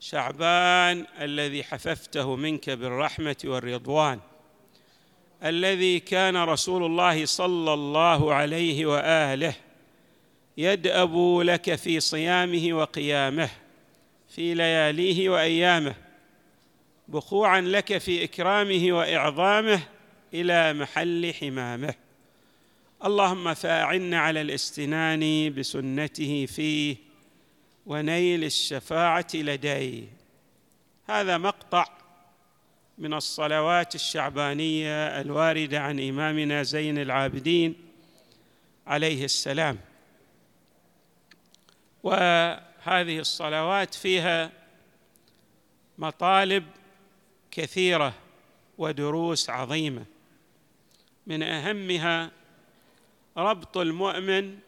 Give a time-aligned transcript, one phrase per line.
[0.00, 4.20] شعبان الذي حففته منك بالرحمة والرضوان
[5.44, 9.54] الذي كان رسول الله صلى الله عليه وآله
[10.56, 13.50] يدأب لك في صيامه وقيامه
[14.28, 15.94] في لياليه وأيامه
[17.08, 19.80] بخوعا لك في إكرامه وإعظامه
[20.34, 21.94] إلى محل حمامه.
[23.04, 27.05] اللهم فاعنا على الاستنان بسنته فيه
[27.86, 30.08] ونيل الشفاعة لديه
[31.08, 31.88] هذا مقطع
[32.98, 37.74] من الصلوات الشعبانية الواردة عن إمامنا زين العابدين
[38.86, 39.78] عليه السلام.
[42.02, 44.52] وهذه الصلوات فيها
[45.98, 46.64] مطالب
[47.50, 48.14] كثيرة
[48.78, 50.04] ودروس عظيمة.
[51.26, 52.30] من أهمها
[53.36, 54.58] ربط المؤمن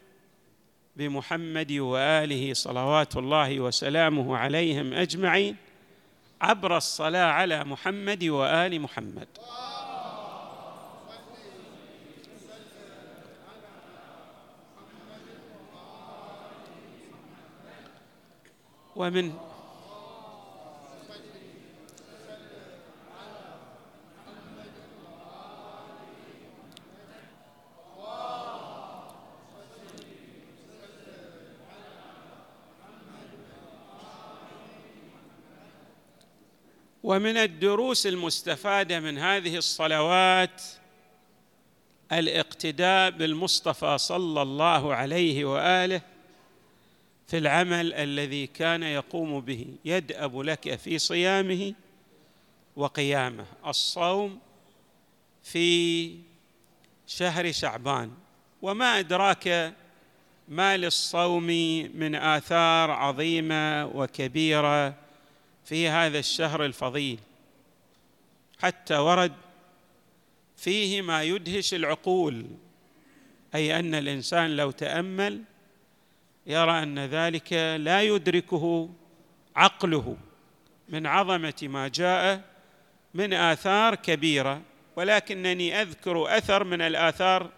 [0.95, 5.55] بمحمد وآله صلوات الله وسلامه عليهم أجمعين
[6.41, 9.27] عبر الصلاة على محمد وآل محمد.
[18.95, 19.48] ومن
[37.03, 40.61] ومن الدروس المستفادة من هذه الصلوات
[42.11, 46.01] الاقتداء بالمصطفى صلى الله عليه وآله
[47.27, 51.73] في العمل الذي كان يقوم به يدأب لك في صيامه
[52.75, 53.45] وقيامه.
[53.67, 54.39] الصوم
[55.43, 56.15] في
[57.07, 58.11] شهر شعبان.
[58.61, 59.73] وما أدراك
[60.47, 61.47] ما للصوم
[61.95, 65.08] من آثار عظيمة وكبيرة
[65.65, 67.19] في هذا الشهر الفضيل
[68.59, 69.33] حتى ورد
[70.57, 72.45] فيه ما يدهش العقول
[73.55, 75.43] أي أن الإنسان لو تأمل
[76.47, 78.89] يرى أن ذلك لا يدركه
[79.55, 80.17] عقله
[80.89, 82.41] من عظمة ما جاء
[83.13, 84.61] من آثار كبيرة
[84.95, 87.49] ولكنني أذكر أثر من الآثار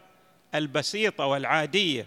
[0.56, 2.06] البسيطة والعادية.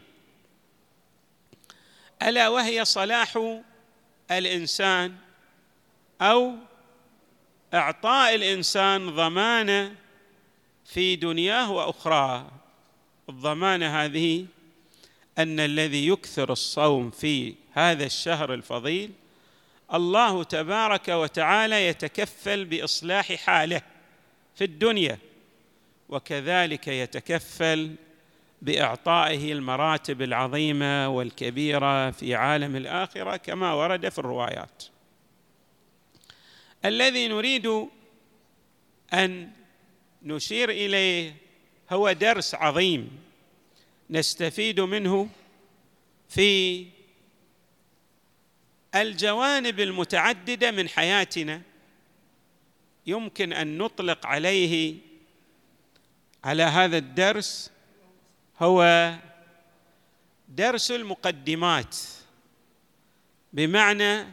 [2.23, 3.59] ألا وهي صلاح
[4.31, 5.15] الإنسان
[6.25, 6.53] أو
[7.75, 9.95] إعطاء الإنسان ضمانة
[10.85, 12.47] في دنياه وأخراه.
[13.29, 14.47] الضمانة هذه
[15.39, 19.11] أن الذي يكثر الصوم في هذا الشهر الفضيل
[19.95, 23.83] الله تبارك وتعالى يتكفل بإصلاح حاله
[24.55, 25.19] في الدنيا
[26.09, 27.95] وكذلك يتكفل
[28.63, 34.94] بإعطائه المراتب العظيمة والكبيرة في عالم الآخرة كما ورد في الروايات.
[36.85, 37.89] الذي نريد
[39.13, 39.51] أن
[40.23, 41.37] نشير إليه
[41.91, 43.19] هو درس عظيم
[44.11, 45.29] نستفيد منه
[46.29, 46.87] في
[48.95, 51.63] الجوانب المتعددة من حياتنا
[53.07, 54.97] يمكن أن نطلق عليه
[56.45, 57.71] على هذا الدرس
[58.61, 59.13] هو
[60.49, 61.97] درس المقدمات
[63.53, 64.27] بمعنى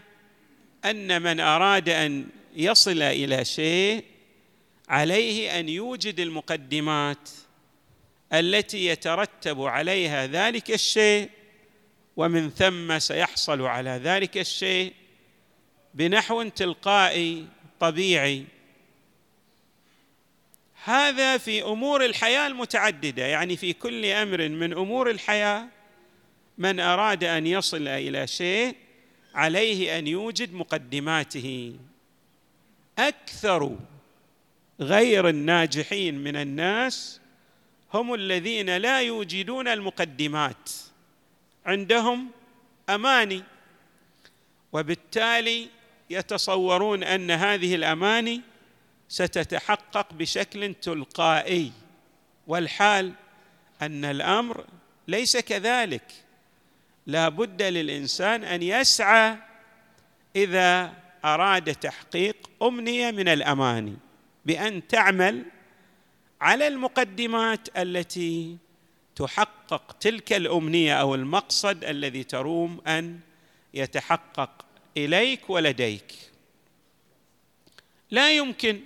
[0.85, 4.03] أن من أراد أن يصل إلى شيء
[4.89, 7.29] عليه أن يوجد المقدمات
[8.33, 11.29] التي يترتب عليها ذلك الشيء
[12.17, 14.93] ومن ثم سيحصل على ذلك الشيء
[15.93, 17.47] بنحو تلقائي
[17.79, 18.45] طبيعي.
[20.83, 25.67] هذا في أمور الحياة المتعددة يعني في كل أمر من أمور الحياة
[26.57, 28.75] من أراد أن يصل إلى شيء
[29.35, 31.75] عليه أن يوجد مقدماته.
[33.07, 33.75] أكثر
[34.79, 37.21] غير الناجحين من الناس
[37.93, 40.69] هم الذين لا يوجدون المقدمات.
[41.65, 42.29] عندهم
[42.89, 43.43] أماني
[44.73, 45.67] وبالتالي
[46.09, 48.41] يتصورون أن هذه الأماني
[49.09, 51.71] ستتحقق بشكل تلقائي.
[52.47, 53.13] والحال
[53.81, 54.65] أن الأمر
[55.07, 56.11] ليس كذلك.
[57.07, 59.37] لا بد للإنسان أن يسعى
[60.35, 60.93] إذا
[61.25, 63.97] أراد تحقيق أمنية من الأماني
[64.45, 65.45] بأن تعمل
[66.41, 68.57] على المقدمات التي
[69.15, 73.19] تحقق تلك الأمنية أو المقصد الذي تروم أن
[73.73, 74.65] يتحقق
[74.97, 76.13] إليك ولديك.
[78.11, 78.79] لا يمكن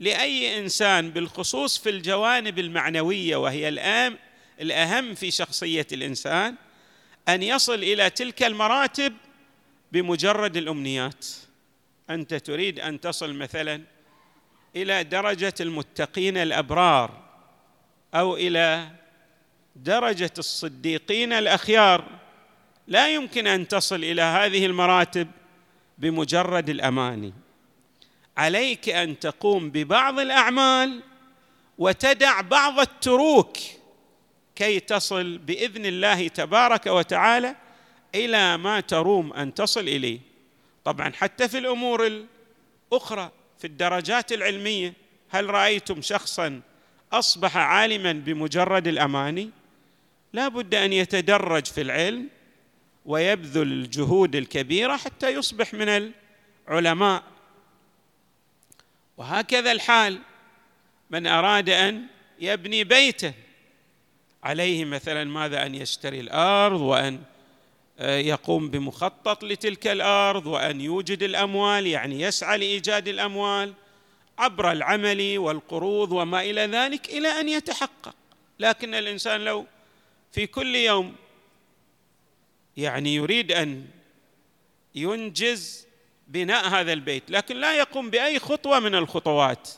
[0.00, 4.18] لأي إنسان بالخصوص في الجوانب المعنوية وهي الام
[4.60, 6.54] الأهم في شخصية الإنسان
[7.28, 9.12] أن يصل إلى تلك المراتب
[9.92, 11.26] بمجرد الأمنيات.
[12.10, 13.82] أنت تريد أن تصل مثلا
[14.76, 17.10] إلى درجة المتقين الأبرار
[18.14, 18.88] أو إلى
[19.76, 22.04] درجة الصديقين الأخيار.
[22.86, 25.28] لا يمكن أن تصل إلى هذه المراتب
[25.98, 27.32] بمجرد الأماني.
[28.36, 31.02] عليك أن تقوم ببعض الأعمال
[31.78, 33.56] وتدع بعض التروك
[34.56, 37.56] كي تصل بإذن الله تبارك وتعالى
[38.14, 40.18] إلى ما تروم أن تصل إليه.
[40.84, 42.06] طبعا حتى في الأمور
[42.92, 44.94] الأخرى في الدرجات العلمية
[45.28, 46.60] هل رأيتم شخصا
[47.12, 49.50] أصبح عالما بمجرد الأماني؟
[50.32, 52.28] لا بد أن يتدرج في العلم
[53.06, 56.12] ويبذل الجهود الكبيرة حتى يصبح من
[56.68, 57.22] العلماء.
[59.16, 60.18] وهكذا الحال
[61.10, 62.06] من أراد أن
[62.40, 63.32] يبني بيتا
[64.44, 67.22] عليه مثلا ماذا أن يشتري الأرض وأن
[68.00, 73.74] يقوم بمخطط لتلك الأرض وأن يوجد الأموال يعني يسعى لإيجاد الأموال
[74.38, 78.14] عبر العمل والقروض وما إلى ذلك إلى أن يتحقق.
[78.58, 79.66] لكن الإنسان لو
[80.32, 81.14] في كل يوم
[82.76, 83.86] يعني يريد أن
[84.94, 85.86] ينجز
[86.28, 89.68] بناء هذا البيت لكن لا يقوم بأي خطوة من الخطوات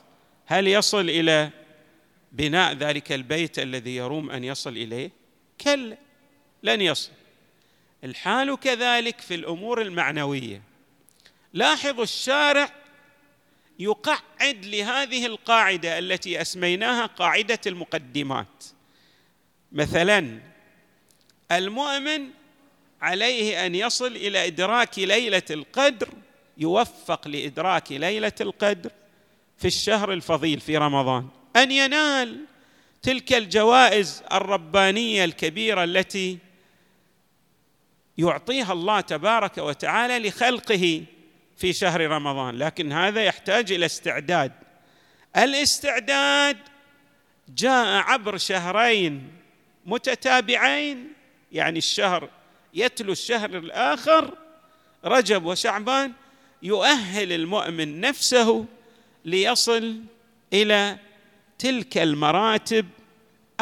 [0.47, 1.51] هل يصل إلى
[2.33, 5.11] بناء ذلك البيت الذي يروم أن يصل إليه؟
[5.61, 5.97] كلا
[6.63, 7.11] لن يصل.
[8.05, 10.63] الحال كذلك في الأمور المعنوية.
[11.53, 12.69] لاحظوا الشارع
[13.79, 18.65] يقعد لهذه القاعدة التي أسميناها قاعدة المقدمات.
[19.73, 20.41] مثلا
[21.53, 22.29] المؤمن
[23.03, 26.09] عليه أن يصل إلى إدراك ليلة القدر
[26.59, 28.91] يوفق لإدراك ليلة القدر
[29.59, 31.29] في الشهر الفضيل في رمضان.
[31.57, 32.45] أن ينال
[33.03, 36.39] تلك الجوائز الربانية الكبيرة التي
[38.23, 41.05] يعطيها الله تبارك وتعالى لخلقه
[41.57, 44.53] في شهر رمضان لكن هذا يحتاج إلى استعداد.
[45.37, 46.57] الاستعداد
[47.49, 49.33] جاء عبر شهرين
[49.87, 51.13] متتابعين
[51.53, 52.29] يعني الشهر
[52.75, 54.35] يتلو الشهر الآخر
[55.05, 56.13] رجب وشعبان
[56.63, 58.65] يؤهل المؤمن نفسه
[59.25, 60.01] ليصل
[60.53, 60.99] إلى
[61.59, 62.87] تلك المراتب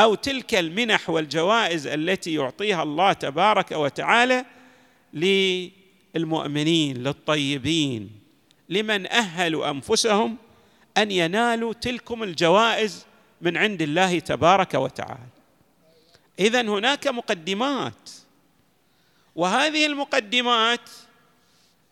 [0.00, 4.44] أو تلك المنح والجوائز التي يعطيها الله تبارك وتعالى
[6.14, 8.10] للمؤمنين للطيبين.
[8.68, 10.36] لمن اهلوا أنفسهم
[10.96, 13.06] أن ينالوا تلكم الجوائز
[13.40, 15.28] من عند الله تبارك وتعالى.
[16.38, 18.10] اذا هناك مقدمات
[19.36, 20.90] وهذه المقدمات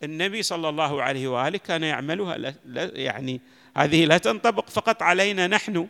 [0.03, 3.41] النبي صلى الله عليه وآله كان يعملها يعني
[3.77, 5.87] هذه لا تنطبق فقط علينا نحن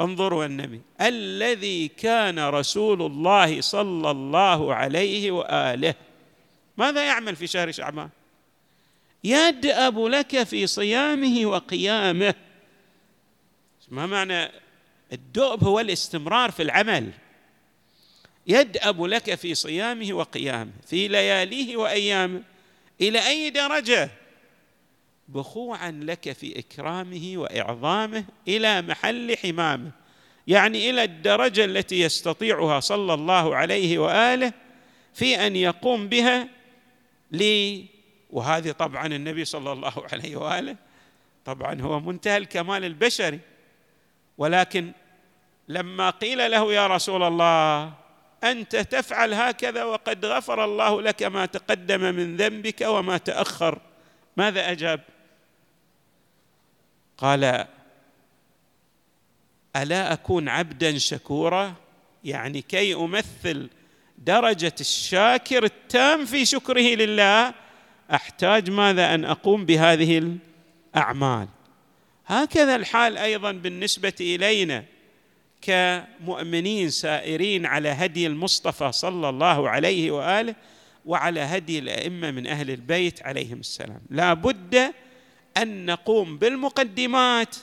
[0.00, 0.80] انظروا النبي.
[1.00, 5.94] الذي كان رسول الله صلى الله عليه وآله.
[6.76, 8.08] ماذا يعمل في شهر شعبان؟
[9.24, 12.34] يدأب لك في صيامه وقيامه.
[13.88, 14.50] ما معنى؟
[15.12, 17.10] الدؤب هو الاستمرار في العمل.
[18.46, 22.42] يدأب لك في صيامه وقيامه في لياليه وأيامه.
[23.00, 24.10] إلى أي درجة؟
[25.34, 29.90] بخوعا لك في إكرامه وإعظامه إلى محل حمامه
[30.46, 34.52] يعني إلى الدرجة التي يستطيعها صلى الله عليه وآله
[35.14, 36.48] في أن يقوم بها
[37.32, 37.86] لي
[38.30, 40.76] وهذه طبعا النبي صلى الله عليه وآله
[41.44, 43.40] طبعا هو منتهى الكمال البشري
[44.38, 44.92] ولكن
[45.68, 47.92] لما قيل له يا رسول الله
[48.44, 53.78] أنت تفعل هكذا وقد غفر الله لك ما تقدم من ذنبك وما تأخر
[54.36, 55.00] ماذا أجاب؟
[57.20, 57.66] قال
[59.76, 61.74] ألا أكون عبدا شكورا؟
[62.24, 63.70] يعني كي أمثل
[64.18, 67.54] درجة الشاكر التام في شكره لله
[68.14, 70.38] أحتاج ماذا أن أقوم بهذه
[70.94, 71.48] الأعمال؟
[72.26, 74.84] هكذا الحال أيضا بالنسبة إلينا
[75.62, 80.54] كمؤمنين سائرين على هدي المصطفى صلى الله عليه وآله
[81.04, 84.00] وعلى هدي الأئمة من أهل البيت عليهم السلام.
[84.10, 84.92] لا بد
[85.56, 87.56] أن نقوم بالمقدمات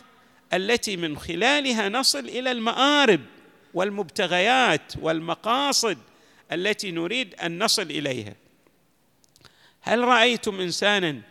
[0.53, 3.22] التي من خلالها نصل إلى المآرب
[3.74, 5.98] والمبتغيات والمقاصد
[6.51, 8.36] التي نريد أن نصل إليها.
[9.82, 11.22] هل رأيتم إنسانا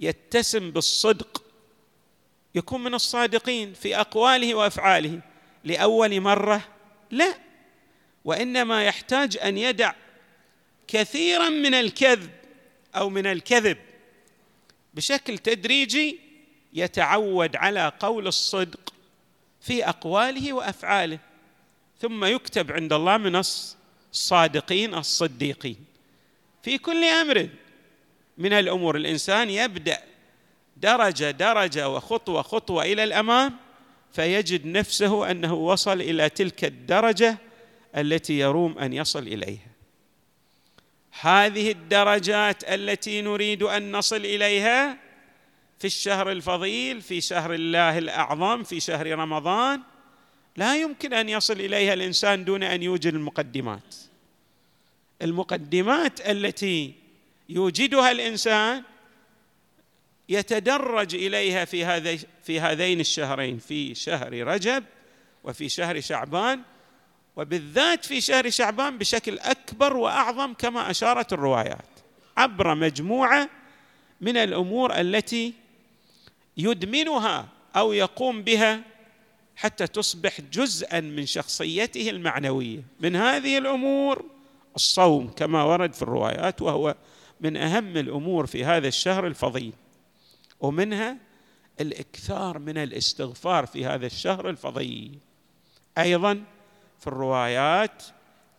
[0.00, 1.42] يتسم بالصدق؟
[2.54, 5.20] يكون من الصادقين في أقواله وأفعاله
[5.64, 6.68] لأول مرة؟
[7.10, 7.34] لا.
[8.24, 9.92] وإنما يحتاج أن يدع
[10.88, 12.30] كثيرا من الكذب
[12.96, 13.76] أو من الكذب.
[14.98, 16.18] بشكل تدريجي
[16.72, 18.94] يتعود على قول الصدق
[19.60, 21.18] في أقواله وأفعاله
[22.00, 23.42] ثم يكتب عند الله من
[24.12, 25.76] الصادقين الصديقين.
[26.62, 27.48] في كل أمر
[28.38, 29.98] من الأمور الإنسان يبدأ
[30.76, 33.56] درجة درجة وخطوة خطوة إلى الأمام
[34.12, 37.38] فيجد نفسه أنه وصل إلى تلك الدرجة
[37.96, 39.68] التي يروم أن يصل إليها.
[41.20, 44.98] هذه الدرجات التي نريد أن نصل إليها
[45.78, 49.82] في الشهر الفضيل في شهر الله الأعظم في شهر رمضان
[50.56, 53.96] لا يمكن أن يصل إليها الإنسان دون أن يوجد المقدمات.
[55.22, 56.94] المقدمات التي
[57.48, 58.82] يوجدها الإنسان
[60.28, 64.84] يتدرج إليها في في هذين الشهرين في شهر رجب
[65.44, 66.62] وفي شهر شعبان
[67.38, 71.88] وبالذات في شهر شعبان بشكل أكبر وأعظم كما أشارت الروايات
[72.36, 73.48] عبر مجموعة
[74.20, 75.54] من الأمور التي
[76.56, 78.80] يدمنها أو يقوم بها
[79.56, 82.82] حتى تصبح جزءا من شخصيته المعنوية.
[83.00, 84.24] من هذه الأمور
[84.76, 86.94] الصوم كما ورد في الروايات وهو
[87.40, 89.72] من أهم الأمور في هذا الشهر الفضيل
[90.60, 91.16] ومنها
[91.80, 95.18] الإكثار من الاستغفار في هذا الشهر الفضيل.
[95.98, 96.44] أيضا
[97.00, 98.02] في الروايات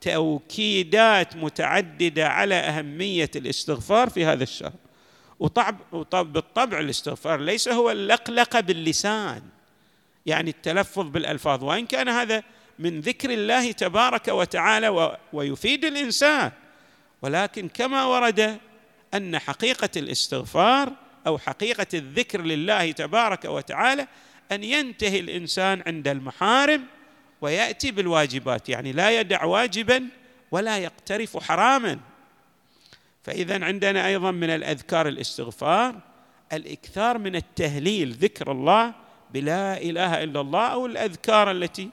[0.01, 4.73] توكيدات متعددة على أهمية الاستغفار في هذا الشهر.
[5.39, 9.41] وطب بالطبع الاستغفار ليس هو اللقلقة باللسان.
[10.25, 12.43] يعني التلفظ بالألفاظ وإن كان هذا
[12.79, 16.51] من ذكر الله تبارك وتعالى ويفيد الإنسان.
[17.21, 18.59] ولكن كما ورد
[19.13, 20.93] أن حقيقة الاستغفار
[21.27, 24.07] أو حقيقة الذكر لله تبارك وتعالى
[24.51, 26.85] أن ينتهي الإنسان عند المحارم
[27.41, 30.07] ويأتي بالواجبات يعني لا يدع واجبا
[30.51, 31.99] ولا يقترف حراما.
[33.23, 35.99] فاذا عندنا أيضا من الأذكار الاستغفار
[36.53, 38.93] الإكثار من التهليل ذكر الله
[39.33, 41.89] بلا إله إلا الله أو الأذكار التي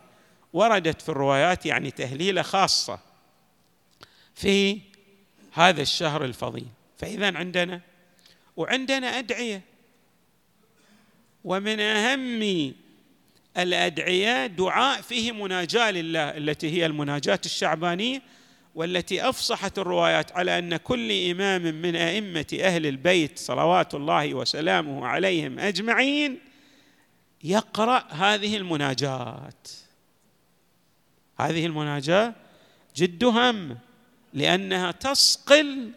[0.52, 2.98] وردت في الروايات يعني تهليله خاصة
[4.34, 4.80] في
[5.52, 6.66] هذا الشهر الفضيل.
[6.98, 7.80] فاذا عندنا
[8.56, 9.62] وعندنا أدعية
[11.44, 12.76] ومن أهم
[13.58, 18.22] الأدعية دعاء فيه مناجاة لله التي هي المناجاة الشعبانية
[18.74, 25.58] والتي أفصحت الروايات على أن كل إمام من أئمة أهل البيت صلوات الله وسلامه عليهم
[25.58, 26.38] أجمعين
[27.44, 29.68] يقرأ هذه المناجات.
[31.36, 32.34] هذه المناجاة
[32.96, 33.78] جد هم
[34.32, 35.90] لأنها تصقل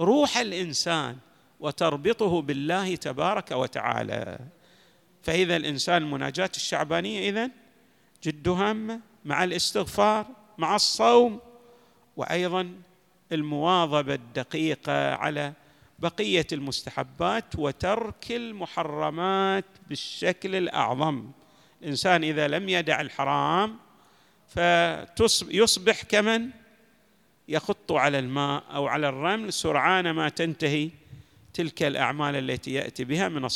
[0.00, 1.16] روح الإنسان
[1.60, 4.38] وتربطه بالله تبارك وتعالى.
[5.26, 7.50] فإذا الإنسان المناجاة الشعبانية اذن
[8.22, 10.26] جد هامه مع الاستغفار
[10.58, 11.40] مع الصوم
[12.16, 12.72] وأيضا
[13.32, 15.52] المواظبة الدقيقة على
[15.98, 21.30] بقية المستحبات وترك المحرمات بالشكل الأعظم.
[21.82, 23.76] الإنسان إذا لم يدع الحرام
[24.48, 26.50] فيصبح كمن
[27.48, 30.90] يخط على الماء أو على الرمل سرعان ما تنتهي
[31.54, 33.48] تلك الأعمال التي يأتي بها من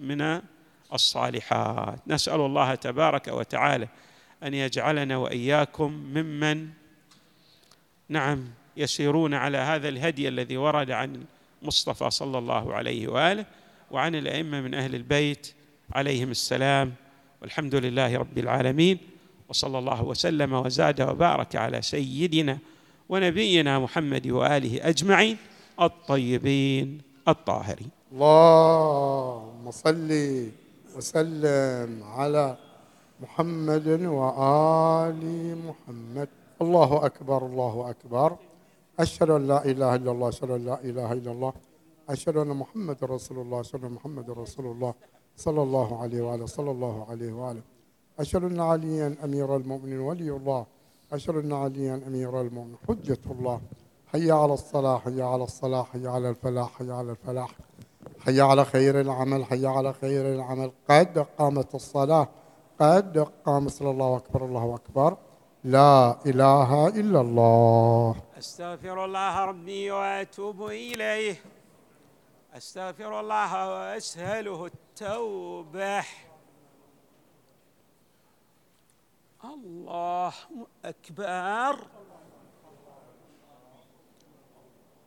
[0.00, 0.40] من
[0.92, 1.98] الصالحات.
[2.06, 3.88] نسأل الله تبارك وتعالى
[4.42, 6.68] أن يجعلنا وإياكم ممن
[8.08, 8.44] نعم
[8.76, 11.24] يسيرون على هذا الهدي الذي ورد عن
[11.62, 13.46] مصطفى صلى الله عليه وآله
[13.90, 15.54] وعن الأئمة من أهل البيت
[15.92, 16.94] عليهم السلام
[17.42, 18.98] والحمد لله رب العالمين
[19.48, 22.58] وصلى الله وسلم وزاد وبارك على سيدنا
[23.08, 25.36] ونبينا محمد وآله أجمعين
[25.80, 27.90] الطيبين الطاهرين.
[28.12, 30.10] اللهم صل
[30.96, 32.56] وسلم على
[33.20, 35.22] محمد وآل
[35.68, 36.28] محمد.
[36.62, 38.36] الله أكبر الله أكبر.
[39.00, 41.52] أشهد أن لا إله إلا الله أشهد أن لا إله إلا الله
[42.08, 44.94] أشهد أن محمد رسول الله أشهد أن محمد رسول الله
[45.36, 47.62] صلى الله عليه وآله صلى الله عليه وآله.
[48.18, 50.66] أشهد أن عليا أمير المؤمنين ولي الله.
[51.12, 53.60] أشهد أن عليا أمير المؤمنين حجة الله.
[54.06, 57.50] حي على الصلاة حي على الصلاة حي على الفلاح حي على الفلاح.
[58.26, 60.72] حي على خير العمل حي على خير العمل.
[60.90, 62.28] قد قامت الصلاة
[62.80, 63.68] قد قام.
[63.68, 65.16] صلى الله أكبر الله أكبر.
[65.64, 68.16] لا إله إلا الله.
[68.38, 71.36] أستغفر الله ربي وأتوب إليه.
[72.56, 76.04] أستغفر الله وأسهله التوبة.
[79.44, 80.32] الله
[80.84, 81.76] أكبر.